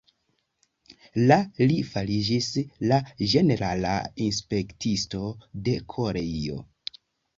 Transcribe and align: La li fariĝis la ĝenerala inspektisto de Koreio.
La 1.31 1.35
li 1.71 1.75
fariĝis 1.89 2.49
la 2.93 2.99
ĝenerala 3.33 3.93
inspektisto 4.29 5.23
de 5.69 5.77
Koreio. 5.97 6.59